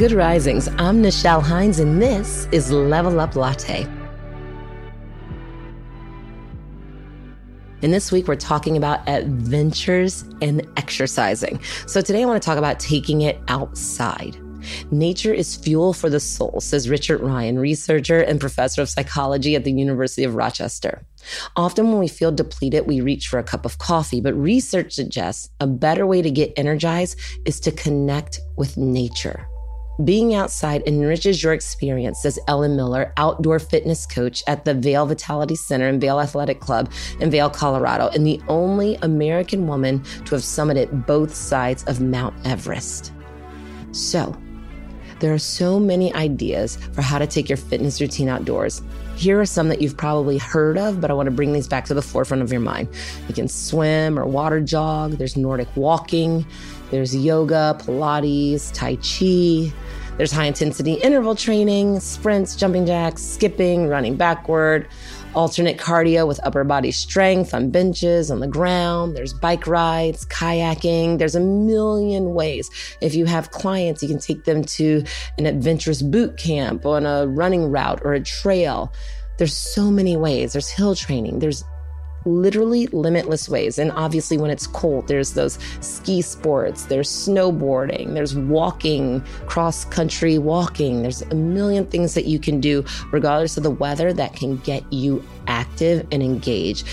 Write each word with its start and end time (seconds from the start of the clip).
Good 0.00 0.12
Risings. 0.12 0.66
I'm 0.78 1.02
Nichelle 1.02 1.42
Hines, 1.42 1.78
and 1.78 2.00
this 2.00 2.48
is 2.52 2.72
Level 2.72 3.20
Up 3.20 3.36
Latte. 3.36 3.82
And 7.82 7.92
this 7.92 8.10
week, 8.10 8.26
we're 8.26 8.34
talking 8.34 8.78
about 8.78 9.06
adventures 9.06 10.24
and 10.40 10.66
exercising. 10.78 11.60
So, 11.86 12.00
today, 12.00 12.22
I 12.22 12.24
want 12.24 12.42
to 12.42 12.46
talk 12.46 12.56
about 12.56 12.80
taking 12.80 13.20
it 13.20 13.42
outside. 13.48 14.38
Nature 14.90 15.34
is 15.34 15.54
fuel 15.54 15.92
for 15.92 16.08
the 16.08 16.18
soul, 16.18 16.62
says 16.62 16.88
Richard 16.88 17.20
Ryan, 17.20 17.58
researcher 17.58 18.20
and 18.20 18.40
professor 18.40 18.80
of 18.80 18.88
psychology 18.88 19.54
at 19.54 19.64
the 19.64 19.72
University 19.72 20.24
of 20.24 20.34
Rochester. 20.34 21.04
Often, 21.56 21.90
when 21.90 21.98
we 21.98 22.08
feel 22.08 22.32
depleted, 22.32 22.86
we 22.86 23.02
reach 23.02 23.28
for 23.28 23.38
a 23.38 23.44
cup 23.44 23.66
of 23.66 23.76
coffee, 23.76 24.22
but 24.22 24.32
research 24.32 24.94
suggests 24.94 25.50
a 25.60 25.66
better 25.66 26.06
way 26.06 26.22
to 26.22 26.30
get 26.30 26.54
energized 26.56 27.20
is 27.44 27.60
to 27.60 27.70
connect 27.70 28.40
with 28.56 28.78
nature. 28.78 29.46
Being 30.04 30.34
outside 30.34 30.82
enriches 30.86 31.42
your 31.42 31.52
experience, 31.52 32.22
says 32.22 32.38
Ellen 32.48 32.74
Miller, 32.74 33.12
outdoor 33.18 33.58
fitness 33.58 34.06
coach 34.06 34.42
at 34.46 34.64
the 34.64 34.72
Vail 34.72 35.04
Vitality 35.04 35.56
Center 35.56 35.88
and 35.88 36.00
Vail 36.00 36.20
Athletic 36.20 36.60
Club 36.60 36.90
in 37.18 37.30
Vail, 37.30 37.50
Colorado, 37.50 38.08
and 38.08 38.26
the 38.26 38.40
only 38.48 38.96
American 39.02 39.66
woman 39.66 40.02
to 40.24 40.34
have 40.34 40.42
summited 40.42 41.06
both 41.06 41.34
sides 41.34 41.84
of 41.84 42.00
Mount 42.00 42.34
Everest. 42.46 43.12
So, 43.92 44.34
there 45.18 45.34
are 45.34 45.38
so 45.38 45.78
many 45.78 46.14
ideas 46.14 46.76
for 46.92 47.02
how 47.02 47.18
to 47.18 47.26
take 47.26 47.50
your 47.50 47.58
fitness 47.58 48.00
routine 48.00 48.30
outdoors. 48.30 48.80
Here 49.16 49.38
are 49.38 49.44
some 49.44 49.68
that 49.68 49.82
you've 49.82 49.98
probably 49.98 50.38
heard 50.38 50.78
of, 50.78 50.98
but 50.98 51.10
I 51.10 51.14
want 51.14 51.26
to 51.26 51.30
bring 51.30 51.52
these 51.52 51.68
back 51.68 51.84
to 51.86 51.94
the 51.94 52.00
forefront 52.00 52.42
of 52.42 52.50
your 52.50 52.62
mind. 52.62 52.88
You 53.28 53.34
can 53.34 53.48
swim 53.48 54.18
or 54.18 54.24
water 54.24 54.62
jog, 54.62 55.12
there's 55.12 55.36
Nordic 55.36 55.68
walking, 55.76 56.46
there's 56.90 57.14
yoga, 57.14 57.78
Pilates, 57.80 58.72
Tai 58.72 58.96
Chi. 58.96 59.76
There's 60.20 60.32
high 60.32 60.44
intensity 60.44 60.96
interval 60.96 61.34
training, 61.34 61.98
sprints, 62.00 62.54
jumping 62.54 62.84
jacks, 62.84 63.22
skipping, 63.22 63.88
running 63.88 64.16
backward, 64.16 64.86
alternate 65.32 65.78
cardio 65.78 66.28
with 66.28 66.38
upper 66.44 66.62
body 66.62 66.90
strength 66.90 67.54
on 67.54 67.70
benches, 67.70 68.30
on 68.30 68.40
the 68.40 68.46
ground. 68.46 69.16
There's 69.16 69.32
bike 69.32 69.66
rides, 69.66 70.26
kayaking. 70.26 71.16
There's 71.16 71.36
a 71.36 71.40
million 71.40 72.34
ways. 72.34 72.68
If 73.00 73.14
you 73.14 73.24
have 73.24 73.50
clients, 73.50 74.02
you 74.02 74.10
can 74.10 74.18
take 74.18 74.44
them 74.44 74.62
to 74.62 75.02
an 75.38 75.46
adventurous 75.46 76.02
boot 76.02 76.36
camp 76.36 76.84
on 76.84 77.06
a 77.06 77.26
running 77.26 77.70
route 77.70 78.02
or 78.04 78.12
a 78.12 78.20
trail. 78.22 78.92
There's 79.38 79.56
so 79.56 79.90
many 79.90 80.18
ways. 80.18 80.52
There's 80.52 80.68
hill 80.68 80.94
training. 80.94 81.38
There's 81.38 81.64
literally 82.24 82.86
limitless 82.88 83.48
ways. 83.48 83.78
And 83.78 83.92
obviously, 83.92 84.38
when 84.38 84.50
it's 84.50 84.66
cold, 84.66 85.08
there's 85.08 85.32
those 85.34 85.58
ski 85.80 86.22
sports, 86.22 86.84
there's 86.84 87.08
snowboarding, 87.08 88.14
there's 88.14 88.34
walking, 88.34 89.20
cross 89.46 89.84
country 89.84 90.38
walking. 90.38 91.02
There's 91.02 91.22
a 91.22 91.34
million 91.34 91.86
things 91.86 92.14
that 92.14 92.26
you 92.26 92.38
can 92.38 92.60
do, 92.60 92.84
regardless 93.10 93.56
of 93.56 93.62
the 93.62 93.70
weather, 93.70 94.12
that 94.12 94.34
can 94.34 94.58
get 94.58 94.90
you 94.92 95.24
active 95.46 96.06
and 96.12 96.22
engaged 96.22 96.86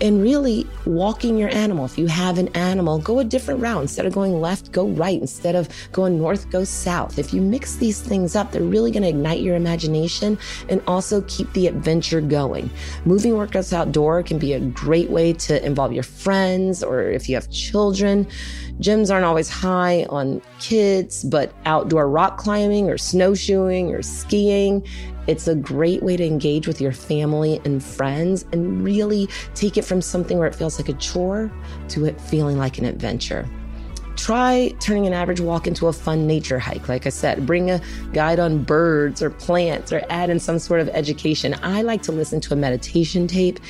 and 0.00 0.22
really 0.22 0.66
walking 0.86 1.36
your 1.36 1.48
animal. 1.50 1.84
If 1.84 1.98
you 1.98 2.06
have 2.06 2.38
an 2.38 2.48
animal, 2.56 2.98
go 2.98 3.18
a 3.18 3.24
different 3.24 3.60
route. 3.60 3.82
Instead 3.82 4.06
of 4.06 4.12
going 4.12 4.40
left, 4.40 4.72
go 4.72 4.88
right. 4.88 5.20
Instead 5.20 5.54
of 5.54 5.68
going 5.92 6.18
north, 6.18 6.50
go 6.50 6.64
south. 6.64 7.18
If 7.18 7.34
you 7.34 7.40
mix 7.40 7.76
these 7.76 8.00
things 8.00 8.36
up, 8.36 8.52
they're 8.52 8.62
really 8.62 8.90
going 8.90 9.02
to 9.02 9.08
ignite 9.08 9.40
your 9.40 9.56
imagination 9.56 10.38
and 10.68 10.82
also 10.86 11.22
keep 11.22 11.52
the 11.52 11.66
adventure 11.66 12.20
going. 12.20 12.70
Moving 13.04 13.32
workouts 13.32 13.72
outdoor 13.72 14.22
can 14.22 14.38
be 14.38 14.52
a 14.52 14.60
great 14.60 15.10
way 15.10 15.32
to 15.34 15.64
involve 15.64 15.92
your 15.92 16.02
friends 16.02 16.82
or 16.82 17.02
if 17.02 17.28
you 17.28 17.34
have 17.34 17.50
children. 17.50 18.26
Gyms 18.80 19.12
aren't 19.12 19.24
always 19.24 19.48
high 19.48 20.06
on 20.08 20.40
kids, 20.60 21.24
but 21.24 21.52
outdoor 21.64 22.08
rock 22.08 22.38
climbing 22.38 22.90
or 22.90 22.98
snowshoeing 22.98 23.94
or 23.94 24.02
skiing 24.02 24.84
it's 25.28 25.46
a 25.46 25.54
great 25.54 26.02
way 26.02 26.16
to 26.16 26.24
engage 26.24 26.66
with 26.66 26.80
your 26.80 26.92
family 26.92 27.60
and 27.66 27.84
friends 27.84 28.46
and 28.50 28.82
really 28.82 29.28
take 29.54 29.76
it 29.76 29.84
from 29.84 30.00
something 30.00 30.38
where 30.38 30.48
it 30.48 30.54
feels 30.54 30.78
like 30.78 30.88
a 30.88 30.94
chore 30.94 31.52
to 31.88 32.06
it 32.06 32.18
feeling 32.18 32.56
like 32.56 32.78
an 32.78 32.86
adventure. 32.86 33.46
Try 34.16 34.74
turning 34.80 35.06
an 35.06 35.12
average 35.12 35.38
walk 35.38 35.66
into 35.66 35.86
a 35.86 35.92
fun 35.92 36.26
nature 36.26 36.58
hike. 36.58 36.88
Like 36.88 37.06
I 37.06 37.10
said, 37.10 37.46
bring 37.46 37.70
a 37.70 37.80
guide 38.14 38.40
on 38.40 38.64
birds 38.64 39.22
or 39.22 39.28
plants 39.28 39.92
or 39.92 40.02
add 40.08 40.30
in 40.30 40.40
some 40.40 40.58
sort 40.58 40.80
of 40.80 40.88
education. 40.88 41.54
I 41.62 41.82
like 41.82 42.02
to 42.04 42.12
listen 42.12 42.40
to 42.40 42.54
a 42.54 42.56
meditation 42.56 43.26
tape 43.26 43.60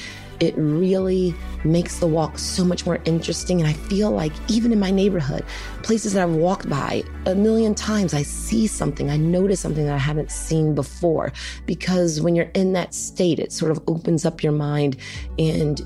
it 0.41 0.55
really 0.57 1.35
makes 1.65 1.99
the 1.99 2.07
walk 2.07 2.39
so 2.39 2.65
much 2.65 2.87
more 2.87 3.01
interesting. 3.05 3.61
And 3.61 3.69
I 3.69 3.73
feel 3.73 4.11
like 4.11 4.33
even 4.49 4.73
in 4.73 4.79
my 4.79 4.91
neighborhood, 4.91 5.45
places 5.83 6.13
that 6.13 6.23
I've 6.23 6.35
walked 6.35 6.69
by 6.69 7.03
a 7.27 7.35
million 7.35 7.75
times, 7.75 8.15
I 8.15 8.23
see 8.23 8.67
something, 8.67 9.11
I 9.11 9.17
notice 9.17 9.61
something 9.61 9.85
that 9.87 9.95
I 9.95 9.99
haven't 9.99 10.31
seen 10.31 10.75
before. 10.75 11.33
Because 11.67 12.21
when 12.21 12.35
you're 12.35 12.51
in 12.55 12.73
that 12.75 12.95
state, 12.95 13.39
it 13.39 13.53
sort 13.53 13.73
of 13.73 13.81
opens 13.87 14.25
up 14.25 14.43
your 14.43 14.53
mind 14.53 14.97
and 15.39 15.81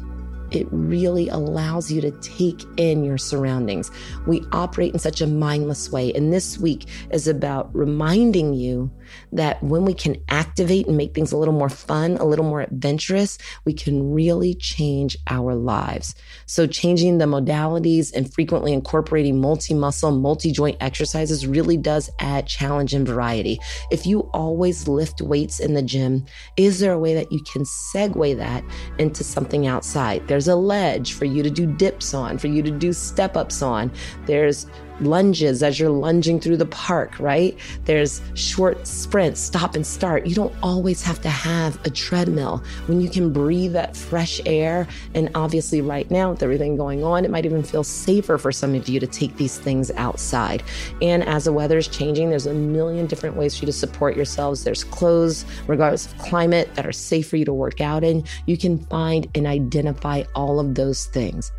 it 0.51 0.67
really 0.71 1.29
allows 1.29 1.91
you 1.91 2.01
to 2.03 2.11
take 2.21 2.63
in 2.77 3.05
your 3.05 3.19
surroundings. 3.19 3.91
We 4.27 4.45
operate 4.53 4.93
in 4.93 4.99
such 4.99 5.21
a 5.21 5.27
mindless 5.27 5.91
way. 5.91 6.13
And 6.13 6.33
this 6.33 6.59
week 6.59 6.87
is 7.11 7.27
about 7.27 7.75
reminding 7.75 8.55
you 8.55 8.91
that 9.33 9.63
when 9.63 9.85
we 9.85 9.95
can 9.95 10.17
activate 10.29 10.87
and 10.87 10.97
make 10.97 11.15
things 11.15 11.33
a 11.33 11.37
little 11.37 11.55
more 11.55 11.69
fun, 11.69 12.17
a 12.17 12.25
little 12.25 12.45
more 12.45 12.61
adventurous, 12.61 13.39
we 13.65 13.73
can 13.73 14.13
really 14.13 14.55
change 14.55 15.17
our 15.29 15.55
lives. 15.55 16.15
So, 16.47 16.67
changing 16.67 17.19
the 17.19 17.27
modalities 17.27 18.13
and 18.15 18.33
frequently 18.33 18.73
incorporating 18.73 19.41
multi 19.41 19.75
muscle, 19.75 20.11
multi 20.11 20.53
joint 20.53 20.77
exercises 20.81 21.47
really 21.47 21.77
does 21.77 22.11
add 22.19 22.47
challenge 22.47 22.95
and 22.95 23.07
variety. 23.07 23.59
If 23.91 24.07
you 24.07 24.31
always 24.33 24.89
lift 24.89 25.21
weights 25.21 25.61
in 25.61 25.75
the 25.75 25.83
gym, 25.83 26.25
is 26.57 26.81
there 26.81 26.93
a 26.93 26.99
way 26.99 27.15
that 27.15 27.33
you 27.33 27.41
can 27.53 27.63
segue 27.63 28.37
that 28.37 28.65
into 28.99 29.25
something 29.25 29.67
outside? 29.67 30.27
There's 30.29 30.49
a 30.49 30.57
ledge 30.57 31.15
for 31.15 31.25
you 31.25 31.43
to 31.43 31.51
do 31.51 31.67
dips 31.67 32.15
on, 32.15 32.39
for 32.39 32.49
you 32.49 32.63
to 32.63 32.71
do 32.71 32.93
step 32.93 33.37
ups 33.37 33.63
on. 33.63 33.93
There's 34.27 34.67
lunges 35.01 35.63
as 35.63 35.79
you're 35.79 35.91
lunging 35.91 36.41
through 36.41 36.57
the 36.57 36.67
park, 36.67 37.19
right? 37.19 37.59
There's 37.85 38.21
short 38.35 38.87
sprints, 39.03 39.41
stop 39.41 39.75
and 39.75 39.87
start. 39.87 40.27
You 40.27 40.35
don't 40.35 40.55
always 40.63 41.03
have 41.03 41.21
to 41.23 41.29
have 41.29 41.85
a 41.85 41.91
treadmill 41.91 42.63
when 42.87 43.01
you 43.01 43.11
can 43.11 43.33
breathe 43.33 43.73
that 43.73 43.97
fresh 43.97 44.41
air. 44.47 44.87
And 45.15 45.31
obviously, 45.35 45.81
right 45.81 46.11
now, 46.11 46.31
with 46.31 46.43
everything 46.43 46.77
going 46.77 47.03
on, 47.03 47.25
it 47.25 47.31
might 47.31 47.45
even 47.45 47.63
feel 47.63 47.85
safer 47.85 48.39
for 48.39 48.53
some 48.53 48.75
of 48.75 48.89
you 48.89 49.01
to 49.01 49.07
take 49.07 49.37
these 49.37 49.59
things 49.59 49.91
outside. 49.93 50.63
And 51.01 51.25
as 51.25 51.45
the 51.45 51.53
weather 51.53 51.79
is 51.79 51.89
changing, 51.89 52.31
there's 52.31 52.47
a 52.47 52.55
million 52.55 53.07
different 53.07 53.37
ways 53.37 53.59
for 53.59 53.65
you 53.65 53.67
to 53.67 53.73
support 53.73 54.17
yourselves. 54.17 54.65
There's 54.65 54.85
clothes, 54.85 55.45
regardless 55.67 56.07
of 56.07 56.19
climate, 56.19 56.75
that 56.75 56.87
are 56.87 56.93
safe 56.93 57.29
for 57.29 57.37
you 57.37 57.45
to 57.45 57.53
work 57.53 57.81
out 57.81 58.05
in. 58.05 58.25
You 58.47 58.57
can 58.57 58.79
find 58.87 59.27
and 59.35 59.47
identify 59.47 60.25
all 60.35 60.61
of 60.61 60.75
those 60.75 61.07
things. 61.07 61.51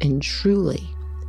And 0.00 0.22
truly, 0.22 0.82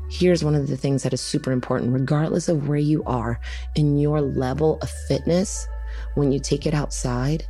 Here's 0.10 0.44
one 0.44 0.56
of 0.56 0.68
the 0.68 0.78
things 0.78 1.04
that 1.04 1.14
is 1.14 1.22
super 1.22 1.52
important, 1.52 1.94
regardless 1.94 2.47
of 2.47 2.68
where 2.68 2.78
you 2.78 3.03
are 3.06 3.40
in 3.76 3.97
your 3.97 4.22
level 4.22 4.78
of 4.82 4.90
fitness, 5.08 5.68
when 6.16 6.32
you 6.32 6.40
take 6.40 6.66
it 6.66 6.74
outside, 6.74 7.46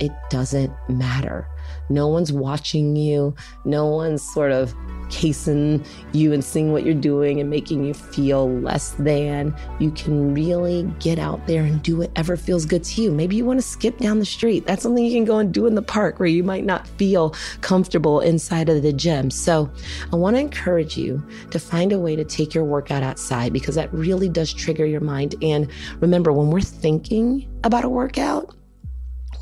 it 0.00 0.12
doesn't 0.30 0.72
matter. 0.88 1.46
No 1.88 2.08
one's 2.08 2.32
watching 2.32 2.96
you. 2.96 3.34
No 3.64 3.86
one's 3.86 4.22
sort 4.22 4.50
of 4.50 4.74
casing 5.12 5.84
you 6.12 6.32
and 6.32 6.42
seeing 6.42 6.72
what 6.72 6.84
you're 6.84 6.94
doing 6.94 7.38
and 7.38 7.48
making 7.48 7.84
you 7.84 7.94
feel 7.94 8.50
less 8.60 8.92
than. 8.92 9.54
You 9.78 9.92
can 9.92 10.34
really 10.34 10.90
get 10.98 11.18
out 11.18 11.46
there 11.46 11.62
and 11.62 11.80
do 11.82 11.98
whatever 11.98 12.36
feels 12.36 12.64
good 12.64 12.82
to 12.84 13.02
you. 13.02 13.12
Maybe 13.12 13.36
you 13.36 13.44
want 13.44 13.60
to 13.60 13.66
skip 13.66 13.98
down 13.98 14.18
the 14.18 14.24
street. 14.24 14.66
That's 14.66 14.82
something 14.82 15.04
you 15.04 15.12
can 15.12 15.26
go 15.26 15.38
and 15.38 15.52
do 15.52 15.66
in 15.66 15.74
the 15.74 15.82
park 15.82 16.18
where 16.18 16.28
you 16.28 16.42
might 16.42 16.64
not 16.64 16.88
feel 16.88 17.34
comfortable 17.60 18.20
inside 18.20 18.68
of 18.68 18.82
the 18.82 18.92
gym. 18.92 19.30
So 19.30 19.70
I 20.12 20.16
want 20.16 20.34
to 20.36 20.40
encourage 20.40 20.96
you 20.96 21.22
to 21.50 21.58
find 21.58 21.92
a 21.92 21.98
way 21.98 22.16
to 22.16 22.24
take 22.24 22.54
your 22.54 22.64
workout 22.64 23.02
outside 23.02 23.52
because 23.52 23.74
that 23.74 23.92
really 23.92 24.30
does 24.30 24.52
trigger 24.52 24.86
your 24.86 25.02
mind. 25.02 25.34
And 25.42 25.68
remember, 26.00 26.32
when 26.32 26.50
we're 26.50 26.62
thinking 26.62 27.48
about 27.64 27.84
a 27.84 27.88
workout, 27.88 28.56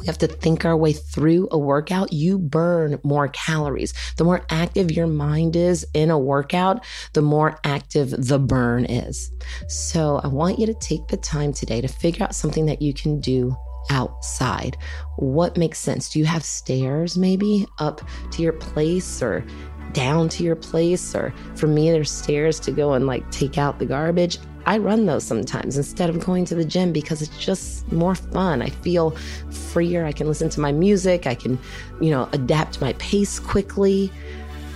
we 0.00 0.06
have 0.06 0.18
to 0.18 0.26
think 0.26 0.64
our 0.64 0.76
way 0.76 0.92
through 0.92 1.48
a 1.50 1.58
workout, 1.58 2.12
you 2.12 2.38
burn 2.38 2.98
more 3.04 3.28
calories. 3.28 3.92
The 4.16 4.24
more 4.24 4.44
active 4.48 4.90
your 4.90 5.06
mind 5.06 5.56
is 5.56 5.86
in 5.94 6.10
a 6.10 6.18
workout, 6.18 6.84
the 7.12 7.22
more 7.22 7.58
active 7.64 8.10
the 8.10 8.38
burn 8.38 8.86
is. 8.86 9.30
So 9.68 10.20
I 10.24 10.28
want 10.28 10.58
you 10.58 10.66
to 10.66 10.74
take 10.74 11.06
the 11.08 11.16
time 11.18 11.52
today 11.52 11.80
to 11.80 11.88
figure 11.88 12.24
out 12.24 12.34
something 12.34 12.66
that 12.66 12.80
you 12.80 12.94
can 12.94 13.20
do 13.20 13.54
outside. 13.90 14.76
What 15.16 15.56
makes 15.56 15.78
sense? 15.78 16.10
Do 16.10 16.18
you 16.18 16.24
have 16.24 16.44
stairs 16.44 17.18
maybe 17.18 17.66
up 17.78 18.00
to 18.32 18.42
your 18.42 18.52
place 18.52 19.22
or 19.22 19.44
down 19.92 20.28
to 20.30 20.42
your 20.42 20.56
place? 20.56 21.14
Or 21.14 21.32
for 21.54 21.66
me, 21.66 21.90
there's 21.90 22.10
stairs 22.10 22.60
to 22.60 22.72
go 22.72 22.94
and 22.94 23.06
like 23.06 23.28
take 23.30 23.58
out 23.58 23.78
the 23.78 23.86
garbage. 23.86 24.38
I 24.66 24.78
run 24.78 25.06
those 25.06 25.24
sometimes 25.24 25.76
instead 25.76 26.10
of 26.10 26.24
going 26.24 26.44
to 26.46 26.54
the 26.54 26.64
gym 26.64 26.92
because 26.92 27.22
it's 27.22 27.36
just 27.38 27.90
more 27.90 28.14
fun. 28.14 28.62
I 28.62 28.68
feel 28.68 29.12
freer. 29.50 30.04
I 30.04 30.12
can 30.12 30.28
listen 30.28 30.50
to 30.50 30.60
my 30.60 30.70
music. 30.70 31.26
I 31.26 31.34
can, 31.34 31.58
you 32.00 32.10
know, 32.10 32.28
adapt 32.32 32.80
my 32.80 32.92
pace 32.94 33.38
quickly. 33.38 34.12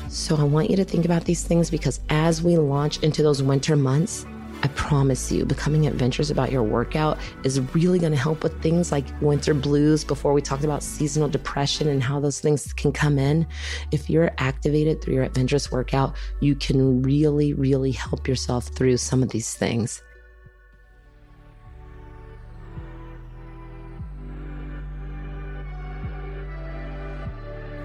So 0.09 0.37
I 0.37 0.45
want 0.45 0.71
you 0.71 0.77
to 0.77 0.85
think 0.85 1.05
about 1.05 1.25
these 1.25 1.45
things 1.45 1.71
because 1.71 2.01
as 2.09 2.43
we 2.43 2.57
launch 2.57 3.03
into 3.03 3.23
those 3.23 3.43
winter 3.43 3.77
months, 3.77 4.25
I 4.65 4.69
promise 4.69 5.31
you, 5.31 5.45
becoming 5.45 5.87
adventurous 5.87 6.31
about 6.31 6.51
your 6.51 6.63
workout 6.63 7.19
is 7.43 7.61
really 7.75 7.99
going 7.99 8.13
to 8.13 8.19
help 8.19 8.43
with 8.43 8.63
things 8.63 8.91
like 8.91 9.05
winter 9.21 9.53
blues. 9.53 10.05
Before 10.05 10.33
we 10.33 10.41
talked 10.41 10.65
about 10.65 10.83
seasonal 10.83 11.29
depression 11.29 11.87
and 11.87 12.03
how 12.03 12.19
those 12.19 12.41
things 12.41 12.73
can 12.73 12.91
come 12.91 13.19
in. 13.19 13.47
If 13.93 14.09
you're 14.09 14.31
activated 14.39 15.03
through 15.03 15.15
your 15.17 15.25
adventurous 15.25 15.71
workout, 15.71 16.17
you 16.41 16.55
can 16.55 17.03
really, 17.03 17.53
really 17.53 17.93
help 17.93 18.27
yourself 18.27 18.69
through 18.69 18.97
some 18.97 19.23
of 19.23 19.29
these 19.29 19.53
things. 19.53 20.03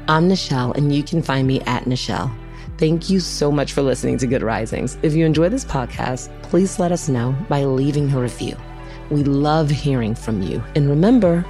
I'm 0.08 0.30
Nichelle, 0.30 0.78
and 0.78 0.96
you 0.96 1.04
can 1.04 1.22
find 1.22 1.46
me 1.46 1.60
at 1.62 1.84
Nichelle. 1.84 2.34
Thank 2.78 3.10
you 3.10 3.20
so 3.20 3.52
much 3.52 3.74
for 3.74 3.82
listening 3.82 4.18
to 4.20 4.28
Good 4.28 4.42
Risings. 4.44 4.98
If 5.02 5.14
you 5.14 5.26
enjoy 5.26 5.50
this 5.50 5.66
podcast, 5.66 6.30
please 6.44 6.80
let 6.80 6.92
us 6.92 7.10
know 7.10 7.36
by 7.50 7.64
leaving 7.64 8.12
a 8.12 8.20
review. 8.20 8.56
We 9.10 9.24
love 9.24 9.70
hearing 9.70 10.16
from 10.16 10.42
you. 10.42 10.64
And 10.76 10.90
remember, 10.90 11.46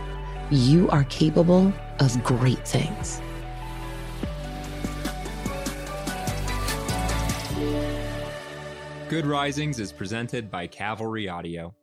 you 0.49 0.89
are 0.89 1.03
capable 1.05 1.71
of 1.99 2.23
great 2.23 2.67
things. 2.67 3.21
Good 9.09 9.25
Risings 9.25 9.79
is 9.79 9.91
presented 9.91 10.51
by 10.51 10.67
Cavalry 10.67 11.27
Audio. 11.27 11.73